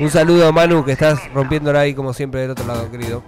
[0.00, 3.22] Un saludo a Manu que estás rompiéndola ahí como siempre del otro lado, querido.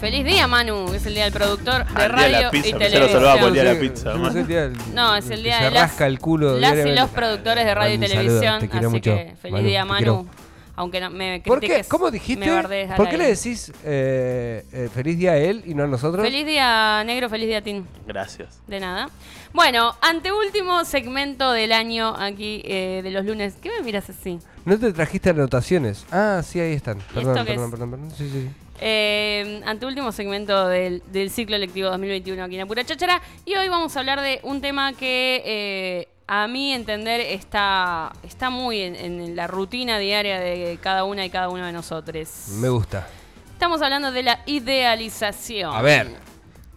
[0.00, 2.50] Feliz día, Manu, que es el día del productor de el día de radio la
[2.50, 3.94] pizza, y pensé que lo saludaba por el día de la televisión.
[3.94, 6.06] pizza, No, es el día del- No, es el que día se de las, rasca
[6.08, 8.54] el culo las y los productores de radio y Manu, televisión.
[8.72, 9.14] así mucho.
[9.14, 10.26] que feliz Manu, día, Manu.
[10.74, 11.84] Aunque no me ¿Por qué?
[11.86, 12.46] ¿Cómo dijiste?
[12.46, 16.24] me ¿Por qué le decís eh, eh, feliz día a él y no a nosotros?
[16.24, 17.86] Feliz día, negro, feliz día, Tin.
[18.06, 18.60] Gracias.
[18.66, 19.10] De nada.
[19.52, 23.54] Bueno, anteúltimo segmento del año aquí eh, de los lunes.
[23.60, 24.38] ¿Qué me miras así?
[24.64, 26.06] No te trajiste anotaciones.
[26.10, 26.98] Ah, sí, ahí están.
[27.12, 27.70] Perdón, perdón, es?
[27.70, 28.10] perdón, perdón.
[28.16, 28.48] Sí, sí.
[28.80, 33.20] Eh, anteúltimo segmento del, del ciclo lectivo 2021 aquí en Apura Cháchara.
[33.44, 38.50] Y hoy vamos a hablar de un tema que eh, a mi entender está, está
[38.50, 42.48] muy en, en la rutina diaria de cada una y cada uno de nosotros.
[42.50, 43.06] Me gusta.
[43.52, 45.74] Estamos hablando de la idealización.
[45.74, 46.16] A ver.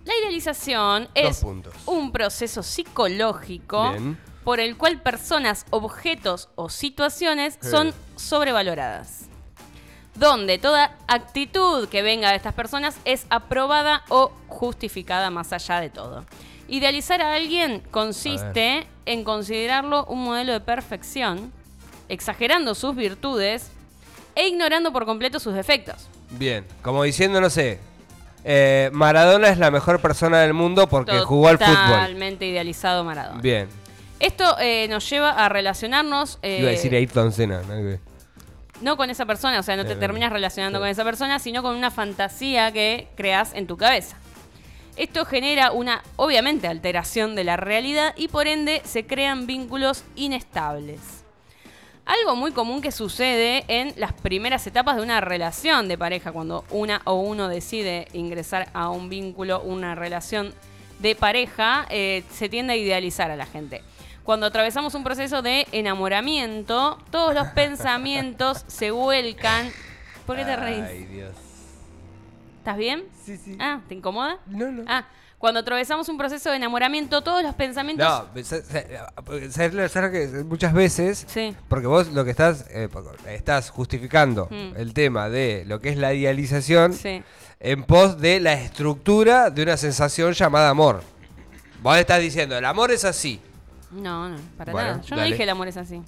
[0.06, 1.74] La idealización es puntos.
[1.88, 4.20] un proceso psicológico Bien.
[4.44, 7.70] por el cual personas, objetos o situaciones Sí.
[7.72, 9.26] son sobrevaloradas.
[10.14, 15.90] Donde toda actitud que venga de estas personas es aprobada o justificada más allá de
[15.90, 16.24] todo.
[16.68, 21.52] Idealizar a alguien consiste en considerarlo un modelo de perfección,
[22.10, 23.70] exagerando sus virtudes
[24.36, 26.08] e ignorando por completo sus defectos.
[26.32, 26.66] Bien.
[26.82, 27.80] Como diciendo, no sé.
[28.44, 31.74] eh, Maradona es la mejor persona del mundo porque jugó al fútbol.
[31.76, 33.42] Totalmente idealizado Maradona.
[33.42, 33.68] Bien.
[34.20, 37.60] Esto eh, nos lleva a relacionarnos eh, Iba a decir Ayrton Senna.
[37.60, 38.00] ver.
[38.82, 40.82] no con esa persona, o sea, no te Bien, terminas relacionando sí.
[40.82, 44.18] con esa persona, sino con una fantasía que creas en tu cabeza.
[44.96, 51.26] Esto genera una, obviamente, alteración de la realidad y por ende se crean vínculos inestables.
[52.06, 56.64] Algo muy común que sucede en las primeras etapas de una relación de pareja, cuando
[56.70, 60.54] una o uno decide ingresar a un vínculo, una relación
[61.00, 63.82] de pareja, eh, se tiende a idealizar a la gente.
[64.24, 69.72] Cuando atravesamos un proceso de enamoramiento, todos los pensamientos se vuelcan.
[70.26, 70.84] ¿Por qué te reís?
[70.84, 71.45] Ay, Dios.
[72.66, 73.04] ¿Estás bien?
[73.24, 73.56] Sí, sí.
[73.60, 74.40] Ah, ¿te incomoda?
[74.48, 74.86] No, no.
[74.88, 75.06] Ah,
[75.38, 78.08] cuando atravesamos un proceso de enamoramiento, todos los pensamientos.
[78.08, 81.56] No, sa- sa- que muchas veces, Sí.
[81.68, 82.90] porque vos lo que estás, eh,
[83.28, 84.78] estás justificando Mm.
[84.78, 87.22] el tema de lo que es la idealización Sí.
[87.60, 91.04] en pos de la estructura de una sensación llamada amor.
[91.84, 93.40] Vos estás diciendo, el amor es así.
[93.92, 95.02] No, no, para Bueno, nada.
[95.04, 96.02] Yo no dije el amor es así.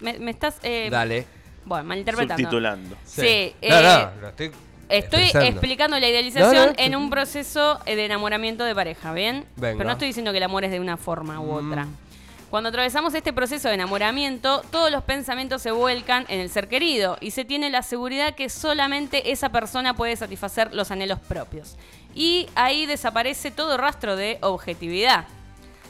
[0.00, 0.56] Me, me estás.
[0.62, 1.26] eh, Dale.
[1.66, 2.40] Bueno, malinterpretando.
[2.42, 2.96] Subtitulando.
[3.04, 4.50] Sí, No, eh, no, lo estoy
[4.88, 9.44] Estoy explicando la idealización No, no, en un proceso eh, de enamoramiento de pareja, ¿bien?
[9.56, 9.76] Venga.
[9.78, 11.70] Pero no estoy diciendo que el amor es de una forma u Mm.
[11.70, 11.86] otra.
[12.50, 17.18] Cuando atravesamos este proceso de enamoramiento, todos los pensamientos se vuelcan en el ser querido
[17.20, 21.76] y se tiene la seguridad que solamente esa persona puede satisfacer los anhelos propios.
[22.14, 25.26] Y ahí desaparece todo rastro de objetividad.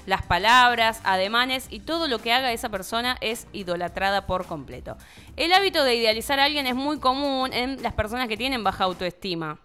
[0.08, 4.96] Las palabras, ademanes y todo lo que haga esa persona es idolatrada por completo.
[5.36, 8.84] El hábito de idealizar a alguien es muy común en las personas que tienen baja
[8.84, 9.58] autoestima.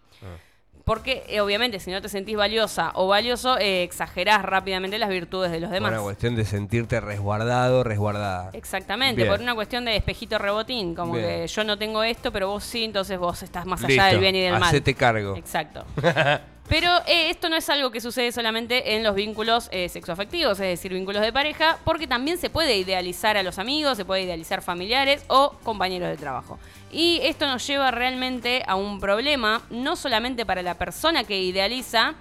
[0.83, 5.49] Porque, eh, obviamente, si no te sentís valiosa o valioso, eh, exagerás rápidamente las virtudes
[5.49, 5.93] de los demás.
[5.93, 8.49] Una cuestión de sentirte resguardado, resguardada.
[8.51, 9.31] Exactamente, Bien.
[9.31, 11.25] por una cuestión de espejito rebotín, como Bien.
[11.25, 14.35] que yo no tengo esto, pero vos sí, entonces vos estás más allá del bien
[14.35, 14.63] y del mal.
[14.63, 15.37] hacete cargo.
[15.37, 15.85] Exacto.
[16.69, 20.67] Pero eh, esto no es algo que sucede solamente en los vínculos eh, sexoafectivos, es
[20.67, 24.61] decir, vínculos de pareja, porque también se puede idealizar a los amigos, se puede idealizar
[24.61, 26.59] familiares o compañeros de trabajo.
[26.91, 32.15] Y esto nos lleva realmente a un problema, no solamente para la persona que idealiza,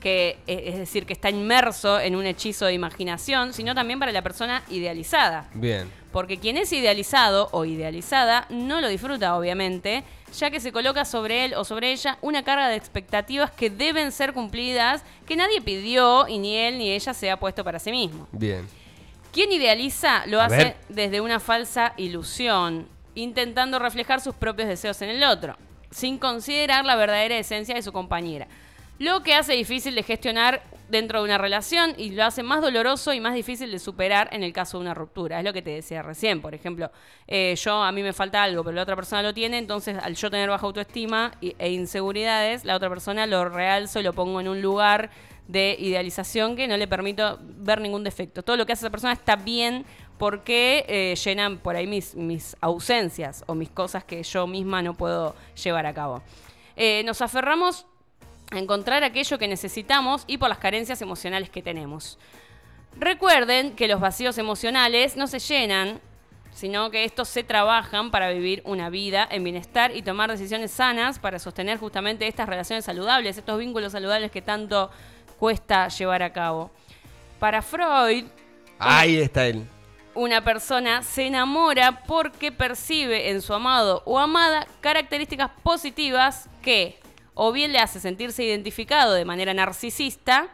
[0.00, 4.12] que eh, es decir, que está inmerso en un hechizo de imaginación, sino también para
[4.12, 5.48] la persona idealizada.
[5.54, 5.88] Bien.
[6.10, 10.02] Porque quien es idealizado o idealizada no lo disfruta, obviamente,
[10.36, 14.10] ya que se coloca sobre él o sobre ella una carga de expectativas que deben
[14.10, 17.92] ser cumplidas, que nadie pidió y ni él ni ella se ha puesto para sí
[17.92, 18.26] mismo.
[18.32, 18.66] Bien.
[19.32, 20.76] Quien idealiza lo A hace ver.
[20.88, 25.56] desde una falsa ilusión, intentando reflejar sus propios deseos en el otro,
[25.92, 28.48] sin considerar la verdadera esencia de su compañera.
[29.00, 33.14] Lo que hace difícil de gestionar dentro de una relación y lo hace más doloroso
[33.14, 35.38] y más difícil de superar en el caso de una ruptura.
[35.38, 36.42] Es lo que te decía recién.
[36.42, 36.90] Por ejemplo,
[37.26, 40.16] eh, yo a mí me falta algo, pero la otra persona lo tiene, entonces al
[40.16, 44.48] yo tener baja autoestima e inseguridades, la otra persona lo realzo y lo pongo en
[44.48, 45.08] un lugar
[45.48, 48.42] de idealización que no le permito ver ningún defecto.
[48.42, 49.86] Todo lo que hace esa persona está bien
[50.18, 54.92] porque eh, llenan por ahí mis, mis ausencias o mis cosas que yo misma no
[54.92, 56.22] puedo llevar a cabo.
[56.76, 57.86] Eh, nos aferramos
[58.50, 62.18] a encontrar aquello que necesitamos y por las carencias emocionales que tenemos.
[62.98, 66.00] Recuerden que los vacíos emocionales no se llenan,
[66.52, 71.18] sino que estos se trabajan para vivir una vida en bienestar y tomar decisiones sanas
[71.18, 74.90] para sostener justamente estas relaciones saludables, estos vínculos saludables que tanto
[75.38, 76.70] cuesta llevar a cabo.
[77.38, 78.26] Para Freud,
[78.80, 79.66] Ahí está él.
[80.14, 86.98] Una persona se enamora porque percibe en su amado o amada características positivas que
[87.42, 90.48] o bien le hace sentirse identificado de manera narcisista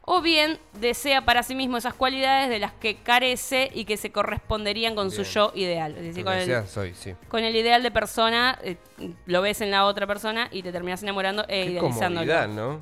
[0.00, 4.10] o bien desea para sí mismo esas cualidades de las que carece y que se
[4.10, 5.94] corresponderían con su yo ideal.
[5.98, 7.14] Es decir, con el, decía, soy, sí.
[7.28, 8.78] con el ideal de persona, eh,
[9.26, 12.46] lo ves en la otra persona y te terminas enamorando e Qué idealizándolo.
[12.48, 12.80] ¿no?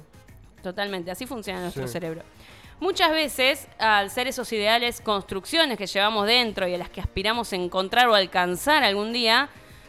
[0.62, 1.94] Totalmente, así funciona nuestro Sí.
[1.94, 2.22] cerebro.
[2.78, 7.52] Muchas veces, al ser esos ideales construcciones que llevamos dentro y a las que aspiramos
[7.52, 9.48] a encontrar o alcanzar algún día,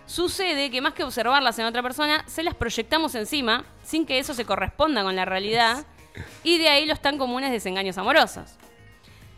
[0.10, 4.34] sucede que más que observarlas en otra persona, se las proyectamos encima sin que eso
[4.34, 5.86] se corresponda con la realidad
[6.44, 8.56] y de ahí los tan comunes desengaños amorosos.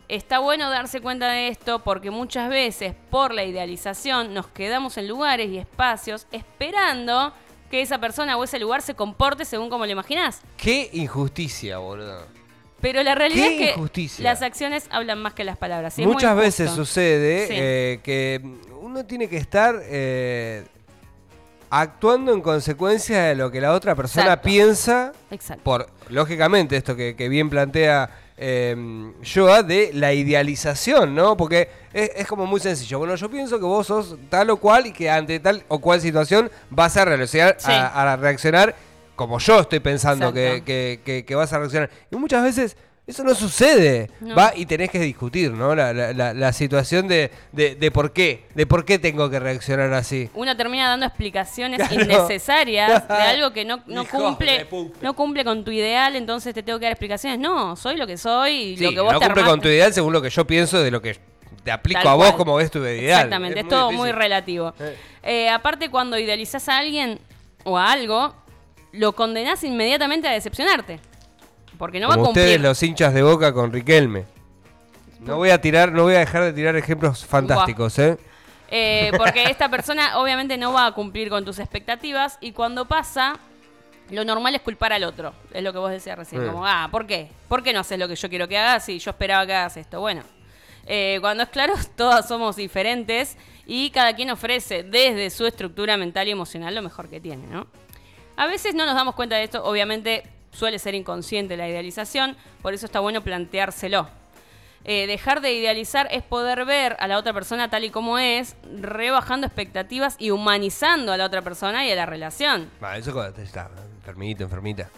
[0.08, 5.08] Está bueno darse cuenta de esto porque muchas veces por la idealización nos quedamos en
[5.08, 7.34] lugares y espacios esperando
[7.70, 10.42] que esa persona o ese lugar se comporte según como lo imaginás.
[10.56, 12.41] Qué injusticia, boludo.
[12.82, 14.22] Pero la realidad Qué es que injusticia.
[14.22, 15.96] las acciones hablan más que las palabras.
[16.00, 17.54] Muchas veces sucede Sí.
[17.56, 18.40] eh, que
[18.82, 20.64] uno tiene que estar eh,
[21.70, 24.46] actuando en consecuencia de lo que la otra persona Exacto.
[24.48, 25.62] piensa, Exacto.
[25.64, 31.36] por lógicamente esto que, que bien plantea eh, Joa, de la idealización, ¿no?
[31.36, 32.98] Porque es, es como muy sencillo.
[32.98, 36.00] Bueno, yo pienso que vos sos tal o cual y que ante tal o cual
[36.00, 37.70] situación vas a reaccionar, Sí.
[37.70, 38.74] a, a reaccionar
[39.16, 41.90] como yo estoy pensando que, que- que- que vas a reaccionar.
[42.10, 42.76] Y muchas veces
[43.06, 44.10] eso no sucede.
[44.20, 44.36] No.
[44.36, 45.74] Va y tenés que discutir, ¿no?
[45.74, 49.40] La, la- la- la situación de, de- de por qué, de por qué tengo que
[49.40, 50.30] reaccionar así.
[50.34, 51.94] Uno termina dando explicaciones Claro.
[52.04, 54.66] innecesarias de algo que no, no cumple
[55.02, 57.38] no cumple con tu ideal, entonces te tengo que dar explicaciones.
[57.38, 59.68] No, soy lo que soy y Sí, lo que vos no te cumple con tu
[59.68, 61.18] ideal según lo que yo pienso de lo que
[61.64, 62.36] te aplico Tal a vos cual.
[62.38, 63.04] como ves tu ideal.
[63.04, 63.98] Exactamente, es, muy todo difícil.
[63.98, 64.74] muy relativo.
[64.80, 64.96] Eh.
[65.24, 67.18] Eh, aparte, cuando idealizás a alguien
[67.64, 68.34] o a algo,
[68.92, 71.00] lo condenás inmediatamente a decepcionarte.
[71.78, 72.44] Porque no va a cumplir.
[72.44, 74.24] ustedes los hinchas de boca con Riquelme.
[75.20, 78.18] No voy a tirar, no voy a dejar de tirar ejemplos fantásticos, ¿eh?
[78.70, 83.38] Eh, porque esta persona obviamente no va a cumplir con tus expectativas y cuando pasa,
[84.10, 85.32] lo normal es culpar al otro.
[85.52, 86.44] Es lo que vos decías recién.
[86.44, 86.46] Mm.
[86.48, 87.30] Como, ah, ¿por qué?
[87.48, 89.76] ¿Por qué no haces lo que yo quiero que hagas y yo esperaba que hagas
[89.76, 90.00] esto?
[90.00, 90.22] Bueno,
[90.86, 93.36] eh, cuando es claro, todas somos diferentes
[93.66, 97.66] y cada quien ofrece desde su estructura mental y emocional lo mejor que tiene, ¿no?
[98.36, 102.74] A veces no nos damos cuenta de esto, obviamente suele ser inconsciente la idealización, por
[102.74, 104.08] eso está bueno planteárselo.
[104.84, 108.56] Eh, dejar de idealizar es poder ver a la otra persona tal y como es,
[108.80, 112.68] rebajando expectativas y humanizando a la otra persona y a la relación.
[112.82, 114.88] Va, eso cuando está enfermito, enfermita.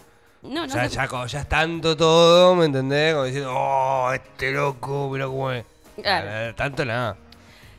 [0.41, 3.13] No, no ya, se- ya, ya es tanto todo, ¿me entendés?
[3.13, 5.65] Como diciendo, oh, este loco, mira cómo es.
[6.01, 6.55] Claro.
[6.55, 7.15] Tanto nada.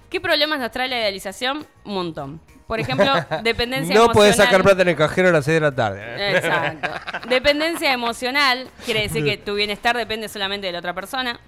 [0.09, 1.67] ¿Qué problemas nos trae la idealización?
[1.85, 2.41] Un montón.
[2.67, 4.15] Por ejemplo, dependencia no emocional.
[4.15, 6.37] puedes sacar plata en el cajero a las 6 de la tarde.
[6.37, 7.29] Exacto.
[7.29, 11.39] Dependencia emocional quiere decir que tu bienestar depende solamente de la otra persona.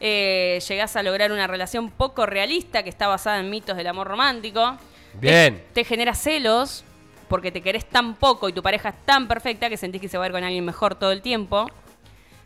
[0.00, 4.08] Eh, llegás a lograr una relación poco realista que está basada en mitos del amor
[4.08, 4.76] romántico.
[5.14, 5.56] Bien.
[5.56, 6.84] Te, te genera celos
[7.28, 10.18] porque te querés tan poco y tu pareja es tan perfecta que sentís que se
[10.18, 11.70] va a ir con alguien mejor todo el tiempo.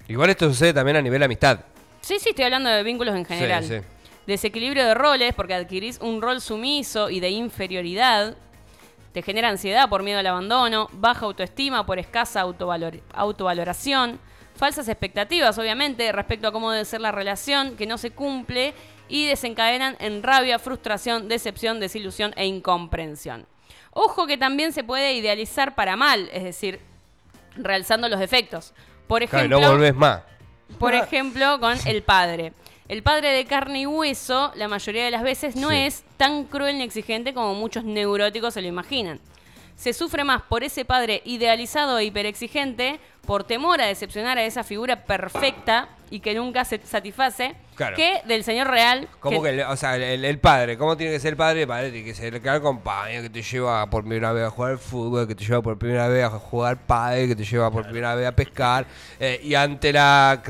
[0.08, 1.61] Igual esto sucede también a nivel amistad.
[2.00, 3.65] Sí, sí, estoy hablando de vínculos en general.
[3.65, 3.76] sí.
[4.26, 8.36] Desequilibrio de roles porque adquirís un rol sumiso y de inferioridad.
[9.12, 14.19] Te genera ansiedad por miedo al abandono, baja autoestima por escasa autovalor- autovaloración,
[14.56, 18.74] falsas expectativas, obviamente, respecto a cómo debe ser la relación, que no se cumple
[19.08, 23.46] y desencadenan en rabia, frustración, decepción, desilusión e incomprensión.
[23.91, 26.81] Ojo que también se puede idealizar para mal, es decir,
[27.56, 28.72] realzando los defectos.
[29.06, 30.22] Por Claro, ejemplo, no volvés más.
[30.79, 32.55] por ejemplo, con el padre.
[32.93, 35.77] El padre de carne y hueso, la mayoría de las veces, no Sí.
[35.77, 39.19] es tan cruel ni exigente como muchos neuróticos se lo imaginan.
[39.77, 44.63] Se sufre más por ese padre idealizado e hiperexigente, por temor a decepcionar a esa
[44.63, 47.96] figura perfecta y que nunca se satisface, Claro.
[47.96, 49.08] que del señor real.
[49.19, 51.62] ¿Cómo que, el- o sea, el, padre, ¿cómo tiene que ser el padre?
[51.62, 54.50] El padre tiene que ser el que compañero que te lleva por primera vez a
[54.50, 57.70] jugar al fútbol, que te lleva por primera vez a jugar padre, que te lleva
[57.70, 58.84] por primera vez a pescar.
[59.19, 60.42] eh, y ante la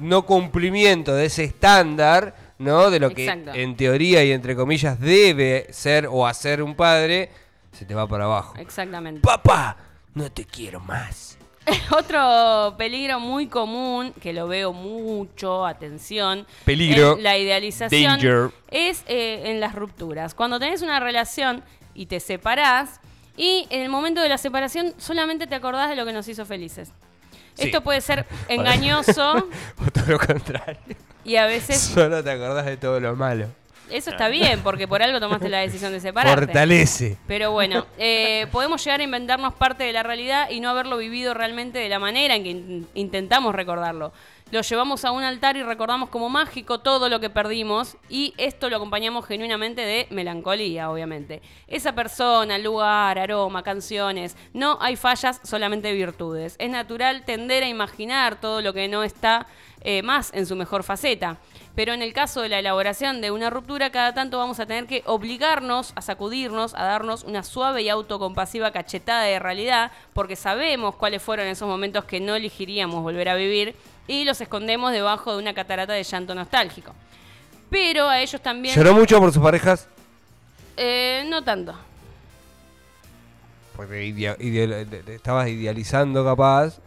[0.00, 2.90] no cumplimiento de ese estándar, ¿no?
[2.90, 3.52] De lo que Exacto.
[3.54, 7.30] en teoría y entre comillas debe ser o hacer un padre,
[7.70, 8.54] se te va para abajo.
[8.58, 9.20] Exactamente.
[9.20, 9.76] Papá,
[10.14, 11.38] no te quiero más.
[11.90, 17.16] Otro peligro muy común, que lo veo mucho, atención, Peligro.
[17.20, 18.50] la idealización, Danger.
[18.70, 20.34] es eh, en las rupturas.
[20.34, 21.62] Cuando tenés una relación
[21.94, 23.00] y te separás,
[23.36, 26.44] y en el momento de la separación solamente te acordás de lo que nos hizo
[26.44, 26.92] felices.
[27.54, 27.66] Sí.
[27.66, 30.78] Esto puede ser engañoso O todo lo contrario.
[31.24, 33.46] y a veces Solo te acordás de todo lo malo.
[33.90, 36.46] Eso está bien, porque por algo tomaste la decisión de separarte.
[36.46, 37.16] Fortalece.
[37.26, 41.34] Pero bueno, eh, podemos llegar a inventarnos parte de la realidad y no haberlo vivido
[41.34, 44.12] realmente de la manera en que in- intentamos recordarlo.
[44.50, 48.68] Lo llevamos a un altar y recordamos como mágico todo lo que perdimos y esto
[48.68, 51.40] lo acompañamos genuinamente de melancolía, obviamente.
[51.68, 56.56] Esa persona, lugar, aroma, canciones, no hay fallas, solamente virtudes.
[56.58, 59.46] Es natural tender a imaginar todo lo que no está
[59.82, 61.38] eh, más en su mejor faceta.
[61.74, 64.86] Pero en el caso de la elaboración de una ruptura, cada tanto vamos a tener
[64.86, 70.96] que obligarnos a sacudirnos, a darnos una suave y autocompasiva cachetada de realidad, porque sabemos
[70.96, 73.76] cuáles fueron esos momentos que no elegiríamos volver a vivir
[74.10, 76.92] y los escondemos debajo de una catarata de llanto nostálgico.
[77.70, 78.74] Pero a ellos también...
[78.74, 79.86] ¿Lloró mucho por sus parejas?
[80.76, 81.72] Eh, no tanto.
[83.76, 86.78] Porque idea- idea- estabas idealizando capaz.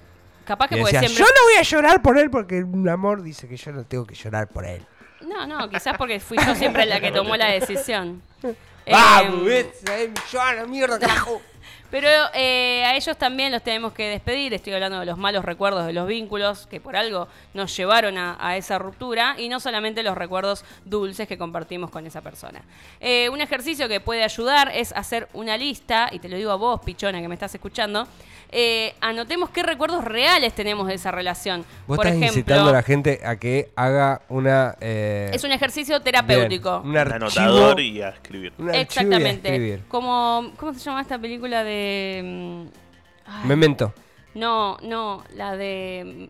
[0.45, 1.19] Capaz que decías, siempre...
[1.19, 4.05] yo no voy a llorar por él porque un amor dice que yo no tengo
[4.05, 4.85] que llorar por él.
[5.21, 8.21] No, no, quizás porque fui yo siempre la que tomó la decisión.
[8.91, 9.43] ¡Vamos!
[9.43, 11.41] Em, es mi llora, mierda, carajo!
[11.91, 14.53] Pero eh, a ellos también los tenemos que despedir.
[14.53, 18.35] Estoy hablando de los malos recuerdos de los vínculos que por algo nos llevaron a,
[18.39, 22.61] a esa ruptura y no solamente los recuerdos dulces que compartimos con esa persona.
[22.99, 26.55] Eh, un ejercicio que puede ayudar es hacer una lista, y te lo digo a
[26.55, 28.07] vos, pichona, que me estás escuchando.
[28.55, 31.65] eh, anotemos qué recuerdos reales tenemos de esa relación.
[31.87, 34.75] Vos por estás ejemplo, incitando a la gente a que haga una...
[34.79, 36.81] eh, es un ejercicio terapéutico.
[36.83, 38.53] un Un archivo, anotador y a escribir.
[38.57, 39.49] un archivo y a Exactamente.
[39.49, 39.83] escribir.
[39.87, 42.21] Como, ¿cómo se llama esta película de...
[42.23, 43.93] mm, ay, Memento.
[44.33, 46.29] No, no, la de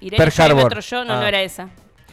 [0.00, 0.64] mm, Irene Pearl Harbor.
[0.64, 1.20] Metro Yo, no, Ah.
[1.20, 1.64] no era esa.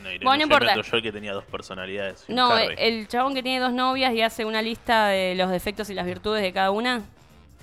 [0.01, 0.75] No, Irene Bueno, no Yo importa.
[0.75, 2.23] Metro Yo, que tenía dos personalidades.
[2.27, 5.93] No, el chabón que tiene dos novias y hace una lista de los defectos y
[5.93, 7.01] las virtudes de cada una.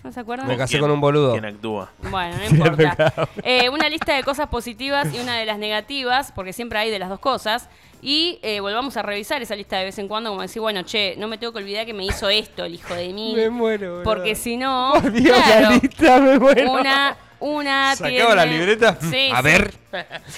[0.05, 0.47] ¿No se acuerdan?
[0.47, 1.33] Me casé ¿Quién- con un boludo.
[1.33, 1.91] ¿Quién actúa?
[2.11, 3.13] Bueno, no importa.
[3.43, 7.01] Eh, una lista de cosas positivas y una de las negativas, porque siempre hay de
[7.01, 7.69] las dos cosas.
[8.01, 11.15] Y eh, volvamos a revisar esa lista de vez en cuando, como decir, bueno, che,
[11.19, 13.33] no me tengo que olvidar que me hizo esto el hijo de mí.
[13.35, 14.05] Me muero, boludo.
[14.05, 16.73] Porque si no, Por Dios, claro, la lista, me muero.
[16.73, 18.97] una, una ¿Sacaba la libreta?
[19.01, 19.43] Sí, A sí.
[19.43, 19.75] ver.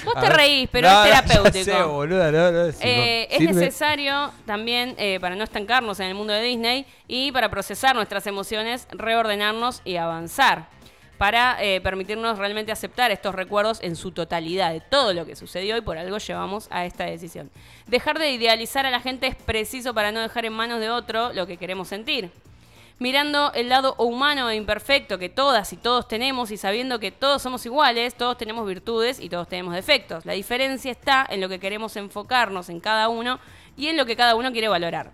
[0.05, 0.37] Vos A te ver.
[0.37, 1.65] reís, pero No, es terapéutico.
[1.65, 3.37] sé, boluda, no, no, Eh, no.
[3.37, 7.95] es necesario también, eh, para no estancarnos en el mundo de Disney y para procesar
[7.95, 10.69] nuestras emociones, reordenarnos y avanzar.
[11.21, 15.77] Para eh, permitirnos realmente aceptar estos recuerdos en su totalidad de todo lo que sucedió
[15.77, 17.51] y por algo llevamos a esta decisión.
[17.87, 21.35] Dejar de idealizar a la gente es preciso para no dejar en manos de otro
[21.35, 22.31] lo que queremos sentir
[22.99, 27.43] mirando el lado humano e imperfecto que todas y todos tenemos y sabiendo que todos
[27.43, 30.25] somos iguales, todos tenemos virtudes y todos tenemos defectos.
[30.25, 33.41] La diferencia está en lo que queremos enfocarnos en cada uno
[33.77, 35.13] y en lo que cada uno quiere valorar.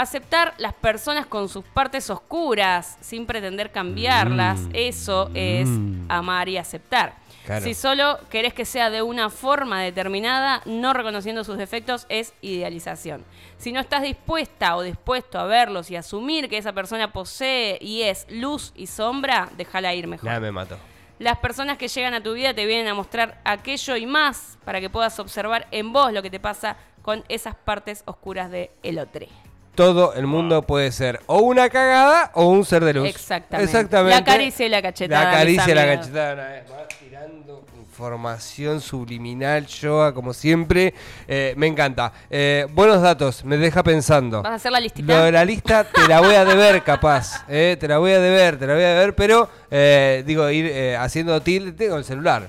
[0.00, 5.68] Aceptar las personas con sus partes oscuras sin pretender cambiarlas, eso es
[6.08, 7.16] amar y aceptar.
[7.44, 7.62] Claro.
[7.62, 13.26] Si solo querés que sea de una forma determinada, no reconociendo sus defectos, es idealización.
[13.58, 18.00] Si no estás dispuesta o dispuesto a verlos y asumir que esa persona posee y
[18.00, 20.24] es luz y sombra, déjala ir mejor.
[20.24, 20.78] Nada, me mató.
[21.18, 24.80] Las personas que llegan a tu vida te vienen a mostrar aquello y más para
[24.80, 28.98] que puedas observar en vos lo que te pasa con esas partes oscuras de el
[28.98, 29.26] otro.
[29.74, 33.08] Todo el mundo puede ser o una cagada o un ser de luz.
[33.08, 33.64] Exactamente.
[33.64, 34.18] Exactamente.
[34.18, 38.80] La caricia y la cachetada, La caricia y la cachetada una vez más, tirando información
[38.80, 40.92] subliminal, yoga, como siempre.
[41.28, 42.12] Eh, me encanta.
[42.28, 44.42] Eh, buenos datos, me deja pensando.
[44.42, 45.12] ¿Vas a hacer la listita?
[45.12, 47.44] Lo de la lista te la voy a deber, capaz.
[47.48, 50.66] eh, te la voy a deber, te la voy a deber, pero eh, digo, ir
[50.66, 52.48] eh, haciendo tilde tengo el celular.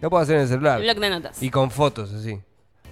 [0.00, 0.80] Lo puedo hacer en el celular.
[0.80, 1.42] Bloc de notas.
[1.42, 2.40] Y con fotos, así.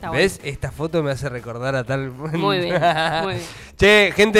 [0.00, 0.40] Está ¿Ves?
[0.42, 2.10] Esta foto me hace recordar a tal.
[2.10, 2.80] Muy bien,
[3.22, 3.46] muy bien.
[3.76, 4.38] che, gente.